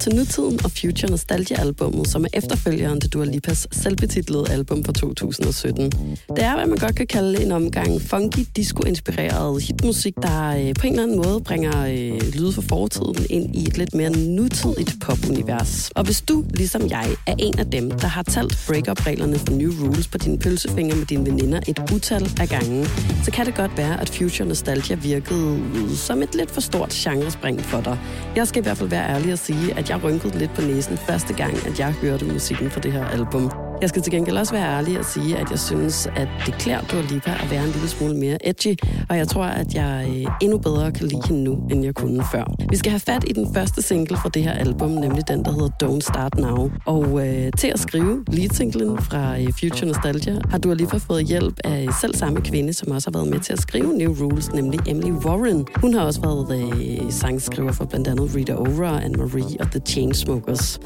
til 0.01 0.15
nutiden 0.15 0.61
og 0.65 0.71
Future 0.71 1.11
Nostalgia-albummet, 1.11 2.09
som 2.09 2.25
er 2.25 2.29
efterfølgeren 2.33 3.01
til 3.01 3.11
Dua 3.11 3.25
Lipas 3.25 3.69
selvbetitlede 3.73 4.45
album 4.51 4.85
fra 4.85 4.93
2017. 4.93 5.93
Det 6.37 6.45
er, 6.45 6.55
hvad 6.57 6.67
man 6.67 6.79
godt 6.79 6.95
kan 6.95 7.07
kalde 7.07 7.43
en 7.43 7.53
omgang 7.53 8.03
funky, 8.03 8.39
disco-inspireret 8.57 9.63
hitmusik, 9.63 10.15
der 10.23 10.49
øh, 10.49 10.75
på 10.81 10.87
en 10.87 10.93
eller 10.93 11.03
anden 11.03 11.17
måde 11.17 11.41
bringer 11.41 11.87
øh, 11.87 12.33
lyde 12.35 12.53
fra 12.53 12.63
fortiden 12.69 13.27
ind 13.31 13.57
i 13.57 13.63
et 13.63 13.79
lidt 13.79 13.95
mere 13.95 14.11
nutidigt 14.11 14.95
popunivers. 15.01 15.91
Og 15.95 16.05
hvis 16.05 16.21
du, 16.21 16.45
ligesom 16.55 16.91
jeg, 16.91 17.07
er 17.27 17.35
en 17.39 17.59
af 17.59 17.67
dem, 17.67 17.91
der 17.91 18.07
har 18.07 18.23
talt 18.23 18.59
break-up-reglerne 18.67 19.39
for 19.39 19.53
New 19.53 19.73
Rules 19.81 20.09
på 20.09 20.19
dine 20.19 20.39
pølsefinger 20.39 20.97
med 20.97 21.07
dine 21.07 21.27
veninder 21.27 21.61
et 21.69 21.93
utal 21.95 22.31
af 22.41 22.49
gange, 22.49 22.87
så 23.25 23.31
kan 23.31 23.47
det 23.47 23.55
godt 23.55 23.77
være, 23.77 24.01
at 24.01 24.11
Future 24.11 24.49
Nostalgia 24.49 24.97
virkede 24.97 25.61
som 25.97 26.23
et 26.23 26.35
lidt 26.35 26.51
for 26.51 26.61
stort 26.61 26.91
genrespring 26.91 27.61
for 27.61 27.81
dig. 27.81 27.99
Jeg 28.37 28.49
skal 28.49 28.63
i 28.63 28.63
hvert 28.63 28.77
fald 28.77 28.89
være 28.89 29.09
ærlig 29.09 29.33
og 29.33 29.39
sige, 29.39 29.79
at 29.79 29.90
jeg 29.91 30.05
rynkede 30.05 30.39
lidt 30.39 30.55
på 30.55 30.61
næsen 30.61 30.97
første 30.97 31.35
gang, 31.35 31.67
at 31.67 31.79
jeg 31.79 31.93
hørte 31.93 32.25
musikken 32.25 32.71
fra 32.71 32.81
det 32.81 32.93
her 32.93 33.05
album. 33.09 33.70
Jeg 33.81 33.89
skal 33.89 34.03
til 34.03 34.13
gengæld 34.13 34.37
også 34.37 34.53
være 34.53 34.77
ærlig 34.77 34.99
og 34.99 35.05
sige, 35.05 35.37
at 35.37 35.51
jeg 35.51 35.59
synes, 35.59 36.07
at 36.17 36.29
det 36.47 36.55
klæder 36.55 36.81
Dua 36.81 37.01
Lipa 37.01 37.31
at 37.31 37.51
være 37.51 37.65
en 37.65 37.71
lille 37.71 37.89
smule 37.89 38.17
mere 38.17 38.49
edgy, 38.49 38.77
og 39.09 39.17
jeg 39.17 39.29
tror, 39.29 39.45
at 39.45 39.75
jeg 39.75 40.07
øh, 40.09 40.27
endnu 40.43 40.59
bedre 40.59 40.93
kan 40.93 41.07
lide 41.07 41.23
hende 41.29 41.43
nu, 41.45 41.59
end 41.71 41.85
jeg 41.85 41.95
kunne 41.95 42.25
før. 42.33 42.45
Vi 42.71 42.77
skal 42.77 42.91
have 42.91 43.01
fat 43.01 43.25
i 43.27 43.33
den 43.33 43.55
første 43.55 43.83
single 43.83 44.17
fra 44.17 44.29
det 44.29 44.43
her 44.43 44.53
album, 44.53 44.91
nemlig 44.91 45.29
den, 45.29 45.45
der 45.45 45.53
hedder 45.53 45.69
Don't 45.83 46.01
Start 46.01 46.35
Now. 46.39 46.71
Og 46.87 47.27
øh, 47.29 47.53
til 47.59 47.69
at 47.69 47.81
skrive 47.81 48.25
lead-singlen 48.29 48.99
fra 48.99 49.39
øh, 49.39 49.49
Future 49.61 49.87
Nostalgia, 49.87 50.39
har 50.51 50.59
Dua 50.59 50.75
Lipa 50.75 50.97
fået 50.97 51.25
hjælp 51.25 51.55
af 51.65 51.89
selv 52.01 52.15
samme 52.15 52.41
kvinde, 52.41 52.73
som 52.73 52.91
også 52.91 53.11
har 53.11 53.19
været 53.19 53.31
med 53.31 53.41
til 53.41 53.53
at 53.53 53.59
skrive 53.59 53.93
New 53.93 54.15
Rules, 54.21 54.53
nemlig 54.53 54.81
Emily 54.87 55.11
Warren. 55.11 55.67
Hun 55.77 55.95
har 55.95 56.01
også 56.01 56.21
været 56.21 56.63
øh, 56.63 57.13
sangskriver 57.13 57.73
for 57.73 57.85
blandt 57.85 58.09
andet 58.09 58.35
Rita 58.35 58.55
Ora, 58.55 59.01
Anne-Marie 59.01 59.57
og 59.61 59.71
The 59.71 59.81
Chainsmokers. 59.87 60.81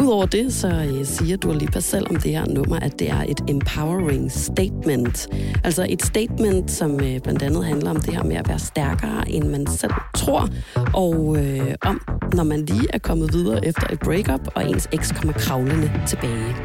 Udover 0.00 0.26
det, 0.26 0.52
så 0.52 0.68
øh, 0.68 1.06
siger 1.06 1.36
Dua 1.36 1.54
Lipa 1.54 1.80
selv 1.80 2.06
om 2.10 2.16
det 2.16 2.35
her 2.36 2.46
nummer, 2.46 2.80
at 2.80 2.98
det 2.98 3.10
er 3.10 3.22
et 3.28 3.40
empowering 3.48 4.32
statement. 4.32 5.28
Altså 5.64 5.86
et 5.88 6.02
statement, 6.02 6.70
som 6.70 7.00
øh, 7.00 7.20
blandt 7.20 7.42
andet 7.42 7.64
handler 7.64 7.90
om 7.90 8.00
det 8.00 8.14
her 8.14 8.22
med 8.22 8.36
at 8.36 8.48
være 8.48 8.58
stærkere, 8.58 9.30
end 9.30 9.44
man 9.44 9.66
selv 9.66 9.92
tror, 10.14 10.48
og 10.94 11.36
øh, 11.38 11.74
om, 11.82 12.00
når 12.32 12.44
man 12.44 12.66
lige 12.66 12.86
er 12.92 12.98
kommet 12.98 13.32
videre 13.32 13.66
efter 13.66 13.86
et 13.92 14.00
breakup, 14.00 14.40
og 14.54 14.70
ens 14.70 14.88
eks 14.92 15.12
kommer 15.12 15.32
kravlende 15.32 15.92
tilbage. 16.06 16.56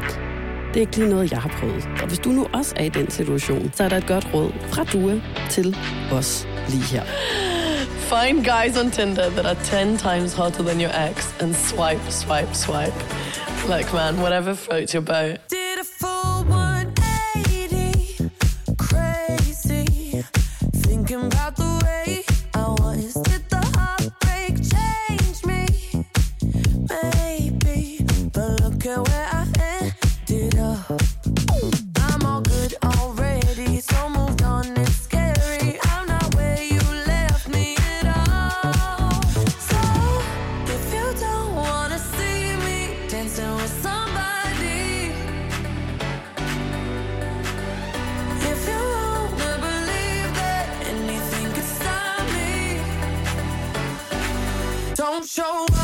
Det 0.68 0.76
er 0.76 0.80
ikke 0.80 0.96
lige 0.96 1.10
noget, 1.10 1.30
jeg 1.32 1.40
har 1.40 1.48
prøvet. 1.60 1.88
Og 2.02 2.08
hvis 2.08 2.18
du 2.18 2.28
nu 2.28 2.46
også 2.52 2.74
er 2.76 2.84
i 2.84 2.88
den 2.88 3.10
situation, 3.10 3.70
så 3.74 3.84
er 3.84 3.88
der 3.88 3.96
et 3.96 4.06
godt 4.06 4.34
råd 4.34 4.50
fra 4.68 4.84
Dua 4.84 5.20
til 5.50 5.76
os 6.12 6.48
lige 6.68 6.82
her. 6.82 7.02
Find 8.12 8.44
guys 8.44 8.76
on 8.76 8.90
Tinder 8.90 9.30
that 9.30 9.46
are 9.46 9.86
10 9.86 9.96
times 9.96 10.34
hotter 10.34 10.62
than 10.62 10.80
your 10.80 10.90
ex 11.10 11.40
and 11.40 11.54
swipe, 11.54 12.10
swipe, 12.10 12.54
swipe. 12.54 12.94
Like, 13.68 13.92
man, 13.92 14.14
whatever 14.16 14.54
floats 14.54 14.92
your 14.92 15.02
boat. 15.02 15.61
Show 55.34 55.64
up, 55.64 55.81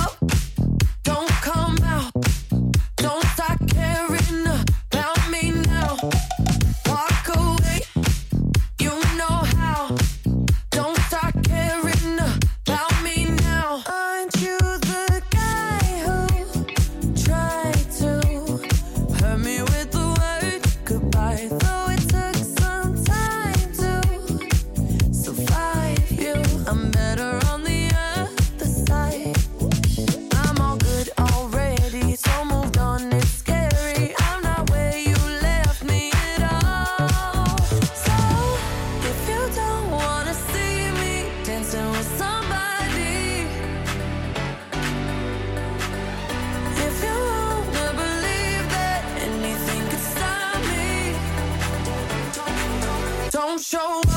show 53.70 54.07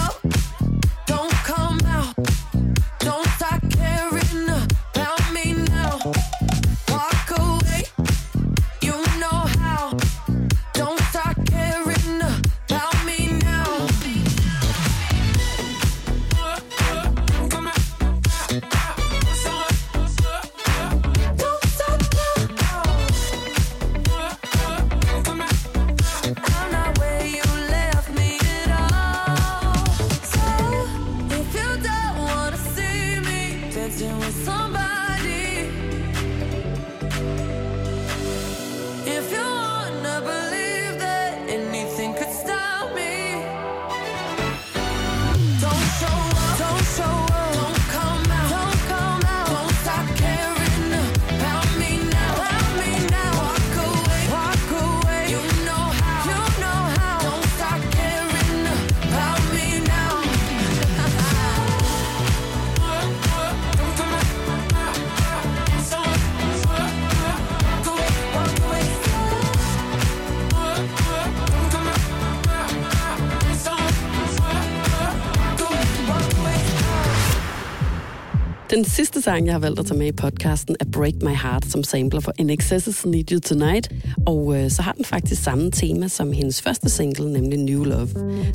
Den 78.81 78.89
sidste 78.89 79.21
sang, 79.21 79.45
jeg 79.45 79.53
har 79.53 79.59
valgt 79.59 79.79
at 79.79 79.85
tage 79.85 79.97
med 79.97 80.07
i 80.07 80.11
podcasten, 80.11 80.75
er 80.79 80.85
Break 80.85 81.13
My 81.21 81.35
Heart, 81.35 81.65
som 81.65 81.83
sampler 81.83 82.19
for 82.19 82.33
NXS' 82.41 83.09
Need 83.09 83.31
You 83.31 83.39
Tonight. 83.39 83.91
Og 84.25 84.57
øh, 84.57 84.71
så 84.71 84.81
har 84.81 84.91
den 84.91 85.05
faktisk 85.05 85.43
samme 85.43 85.71
tema 85.71 86.07
som 86.07 86.31
hendes 86.31 86.61
første 86.61 86.89
single, 86.89 87.33
nemlig 87.33 87.59
New 87.59 87.83
Love. 87.83 88.07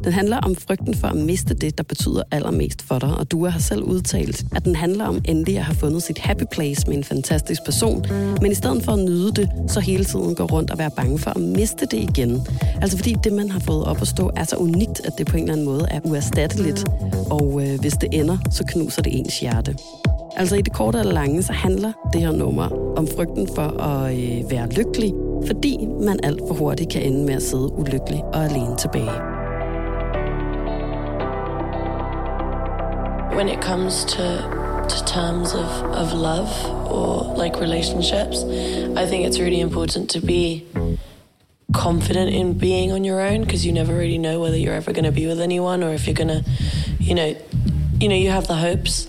Den 0.04 0.12
handler 0.12 0.36
om 0.36 0.56
frygten 0.56 0.94
for 0.94 1.08
at 1.08 1.16
miste 1.16 1.54
det, 1.54 1.78
der 1.78 1.84
betyder 1.84 2.22
allermest 2.30 2.82
for 2.82 2.98
dig. 2.98 3.14
Og 3.18 3.30
du 3.30 3.46
har 3.46 3.58
selv 3.58 3.82
udtalt, 3.82 4.44
at 4.54 4.64
den 4.64 4.76
handler 4.76 5.04
om 5.04 5.20
endelig 5.24 5.58
at 5.58 5.64
have 5.64 5.76
fundet 5.76 6.02
sit 6.02 6.18
happy 6.18 6.44
place 6.52 6.86
med 6.86 6.96
en 6.96 7.04
fantastisk 7.04 7.64
person. 7.64 8.04
Men 8.42 8.52
i 8.52 8.54
stedet 8.54 8.84
for 8.84 8.92
at 8.92 8.98
nyde 8.98 9.32
det, 9.32 9.48
så 9.68 9.80
hele 9.80 10.04
tiden 10.04 10.34
går 10.34 10.44
rundt 10.44 10.70
og 10.70 10.78
være 10.78 10.90
bange 10.96 11.18
for 11.18 11.30
at 11.30 11.40
miste 11.40 11.86
det 11.86 11.98
igen. 11.98 12.40
Altså 12.82 12.96
fordi 12.96 13.16
det, 13.24 13.32
man 13.32 13.50
har 13.50 13.60
fået 13.60 13.84
op 13.84 14.02
at 14.02 14.08
stå, 14.08 14.30
er 14.36 14.44
så 14.44 14.56
unikt, 14.56 15.00
at 15.04 15.12
det 15.18 15.26
på 15.26 15.36
en 15.36 15.42
eller 15.42 15.52
anden 15.52 15.66
måde 15.66 15.86
er 15.90 16.00
uerstatteligt. 16.04 16.84
Og 17.30 17.62
øh, 17.62 17.80
hvis 17.80 17.94
det 17.94 18.08
ender, 18.12 18.38
så 18.50 18.64
knuser 18.68 19.02
det 19.02 19.18
ens 19.18 19.40
hjerte. 19.40 19.76
Altså 20.36 20.56
i 20.56 20.62
det 20.62 20.72
korte 20.72 20.98
eller 20.98 21.12
lange, 21.12 21.42
så 21.42 21.52
handler 21.52 21.92
det 22.12 22.20
her 22.20 22.32
nummer 22.32 22.96
om 22.98 23.08
frygten 23.16 23.48
for 23.54 23.82
at 23.82 24.12
øh, 24.12 24.50
være 24.50 24.68
lykkelig, 24.68 25.12
fordi 25.46 25.88
man 26.00 26.20
alt 26.22 26.40
for 26.48 26.54
hurtigt 26.54 26.90
kan 26.90 27.02
ende 27.02 27.24
med 27.24 27.34
at 27.34 27.42
sidde 27.42 27.72
ulykkelig 27.72 28.22
og 28.24 28.44
alene 28.44 28.76
tilbage. 28.76 29.36
when 33.36 33.48
it 33.50 33.60
comes 33.60 34.04
to 34.06 34.26
to 34.88 35.04
terms 35.04 35.52
of, 35.52 35.68
of 35.92 36.14
love 36.14 36.50
or 36.90 37.36
like 37.36 37.60
relationships, 37.60 38.44
I 38.96 39.04
think 39.04 39.26
it's 39.26 39.38
really 39.38 39.60
important 39.60 40.08
to 40.10 40.20
be 40.20 40.64
confident 41.74 42.30
in 42.30 42.54
being 42.54 42.92
on 42.92 43.04
your 43.04 43.20
own 43.20 43.42
because 43.42 43.66
you 43.66 43.72
never 43.72 43.92
really 43.92 44.16
know 44.16 44.40
whether 44.40 44.56
you're 44.56 44.72
ever 44.72 44.92
going 44.92 45.04
to 45.04 45.12
be 45.12 45.26
with 45.26 45.40
anyone 45.40 45.82
or 45.82 45.92
if 45.92 46.06
you're 46.06 46.14
going 46.14 46.28
to, 46.28 46.42
you 46.98 47.14
know, 47.14 47.36
you 48.00 48.08
know, 48.08 48.14
you 48.14 48.30
have 48.30 48.46
the 48.46 48.54
hopes 48.54 49.06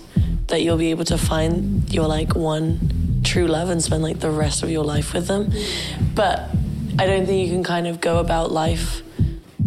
that 0.48 0.62
you'll 0.62 0.78
be 0.78 0.92
able 0.92 1.06
to 1.06 1.18
find 1.18 1.94
your 1.94 2.08
like 2.08 2.36
one 2.36 3.22
true 3.24 3.48
love 3.48 3.70
and 3.70 3.84
spend 3.84 4.04
like 4.04 4.20
the 4.20 4.32
rest 4.32 4.64
of 4.64 4.70
your 4.70 4.84
life 4.84 5.14
with 5.14 5.28
them. 5.28 5.52
But 6.16 6.50
I 6.98 7.06
don't 7.06 7.26
think 7.26 7.48
you 7.48 7.54
can 7.54 7.64
kind 7.64 7.88
of 7.88 8.02
go 8.02 8.20
about 8.20 8.52
life 8.52 9.02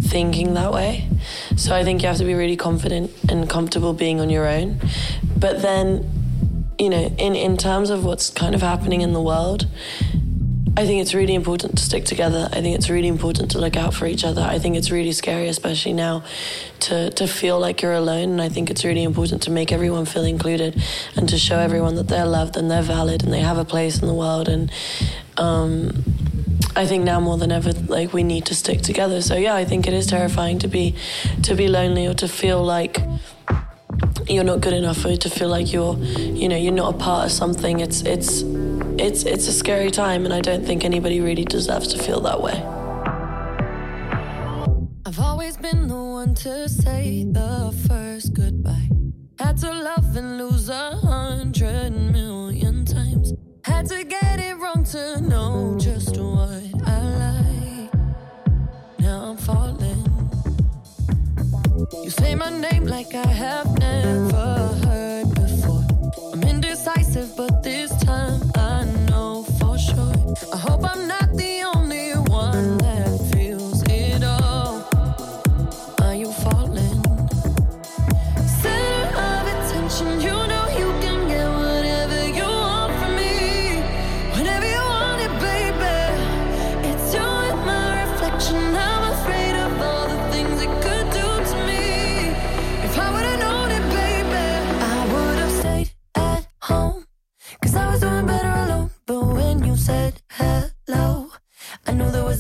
thinking 0.01 0.55
that 0.55 0.73
way. 0.73 1.09
So 1.57 1.75
I 1.75 1.85
think 1.85 2.03
you 2.03 2.09
have 2.09 2.17
to 2.17 2.25
be 2.25 2.35
really 2.35 2.57
confident 2.57 3.11
and 3.29 3.49
comfortable 3.49 3.93
being 3.93 4.21
on 4.21 4.31
your 4.31 4.47
own. 4.47 4.81
But 5.37 5.63
then, 5.63 6.09
you 6.79 6.89
know, 6.89 7.15
in, 7.19 7.37
in 7.37 7.57
terms 7.57 7.91
of 7.91 8.05
what's 8.05 8.31
kind 8.31 8.55
of 8.55 8.63
happening 8.63 9.03
in 9.03 9.13
the 9.13 9.21
world, 9.21 9.67
I 10.77 10.87
think 10.87 11.03
it's 11.03 11.15
really 11.15 11.35
important 11.35 11.77
to 11.79 11.83
stick 11.83 12.05
together. 12.05 12.49
I 12.53 12.61
think 12.61 12.77
it's 12.77 12.89
really 12.89 13.09
important 13.09 13.51
to 13.53 13.59
look 13.59 13.77
out 13.77 13.93
for 13.93 14.07
each 14.07 14.25
other. 14.25 14.43
I 14.43 14.59
think 14.59 14.77
it's 14.77 14.91
really 14.91 15.13
scary, 15.13 15.49
especially 15.49 15.93
now, 15.93 16.23
to, 16.81 17.11
to 17.11 17.27
feel 17.27 17.59
like 17.59 17.83
you're 17.83 17.93
alone. 17.93 18.31
And 18.31 18.43
I 18.43 18.49
think 18.49 18.71
it's 18.71 18.85
really 18.85 19.03
important 19.03 19.43
to 19.43 19.51
make 19.51 19.73
everyone 19.73 20.07
feel 20.07 20.25
included 20.25 20.81
and 21.17 21.29
to 21.29 21.39
show 21.39 21.59
everyone 21.59 21.97
that 21.97 22.09
they're 22.09 22.27
loved 22.27 22.57
and 22.57 22.71
they're 22.71 22.83
valid 22.83 23.25
and 23.25 23.33
they 23.33 23.41
have 23.41 23.59
a 23.59 23.65
place 23.65 24.01
in 24.01 24.07
the 24.07 24.15
world. 24.15 24.49
And 24.49 24.71
um, 25.37 26.05
I 26.77 26.87
think 26.87 27.05
now 27.05 27.19
more 27.19 27.37
than 27.37 27.51
ever, 27.51 27.73
like 27.73 28.13
we 28.13 28.23
need 28.23 28.47
to 28.47 28.55
stick 28.55 28.81
together. 28.83 29.21
So 29.23 29.37
yeah, 29.37 29.55
I 29.55 29.65
think 29.65 29.89
it 29.89 29.93
is 29.93 30.07
terrifying 30.07 30.61
to 30.61 30.69
be 30.69 30.95
to 31.43 31.55
be 31.55 31.67
lonely 31.67 32.07
or 32.07 32.15
to 32.15 32.29
feel 32.29 32.63
like 32.63 32.99
you're 34.29 34.45
not 34.45 34.61
good 34.61 34.73
enough 34.73 35.05
or 35.05 35.17
to 35.17 35.29
feel 35.29 35.49
like 35.49 35.73
you're 35.73 35.97
you 35.99 36.49
know 36.49 36.57
you're 36.57 36.73
not 36.73 36.95
a 36.95 36.99
part 36.99 37.27
of 37.27 37.33
something 37.33 37.81
it's 37.81 38.03
it's 38.03 38.43
it's 39.01 39.23
it's 39.25 39.49
a 39.49 39.53
scary 39.53 39.91
time 39.91 40.25
and 40.25 40.35
i 40.35 40.41
don't 40.41 40.65
think 40.65 40.85
anybody 40.85 41.21
really 41.21 41.45
deserves 41.45 41.89
to 41.89 41.99
feel 41.99 42.21
that 42.21 42.41
way 42.41 42.63
I've 45.07 45.19
always 45.19 45.57
been 45.57 45.89
the 45.89 45.95
one 45.95 46.35
to 46.37 46.69
say 46.69 47.25
the 47.25 47.75
first 47.89 48.33
goodbye. 48.33 48.89
Had 49.41 49.57
to 49.59 49.73
love 49.73 50.15
and 50.17 50.39
lose 50.39 50.69
a 50.69 50.93
hundred 51.03 51.91
million 51.91 52.85
times. 52.85 53.33
Had 53.65 53.87
to 53.87 54.05
get 54.05 54.39
it 54.39 54.57
wrong 54.59 54.85
to 54.85 55.21
know 55.21 55.77
just 55.81 56.17
what 56.17 56.63
I 56.87 57.01
like. 57.25 57.93
Now 59.01 59.31
I'm 59.31 59.37
falling. 59.37 60.05
You 62.05 62.11
say 62.11 62.37
my 62.37 62.51
name 62.51 62.85
like 62.85 63.13
I 63.13 63.27
have 63.27 63.79
never 63.81 64.57
heard 64.85 64.90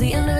the 0.01 0.15
end 0.15 0.31
of 0.31 0.40